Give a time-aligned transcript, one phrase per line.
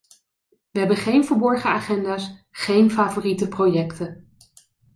[0.71, 4.35] We hebben geen verborgen agenda's, geen favoriete projecten.